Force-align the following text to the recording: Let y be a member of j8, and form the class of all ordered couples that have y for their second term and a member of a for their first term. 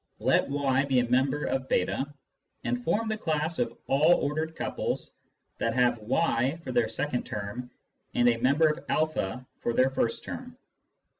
Let 0.17 0.49
y 0.49 0.83
be 0.83 0.97
a 0.97 1.07
member 1.07 1.43
of 1.45 1.69
j8, 1.69 2.11
and 2.63 2.83
form 2.83 3.07
the 3.07 3.19
class 3.19 3.59
of 3.59 3.77
all 3.85 4.13
ordered 4.15 4.55
couples 4.55 5.13
that 5.59 5.75
have 5.75 5.99
y 5.99 6.57
for 6.63 6.71
their 6.71 6.89
second 6.89 7.23
term 7.23 7.69
and 8.15 8.27
a 8.27 8.37
member 8.37 8.83
of 8.89 9.15
a 9.15 9.45
for 9.59 9.73
their 9.73 9.91
first 9.91 10.23
term. 10.23 10.57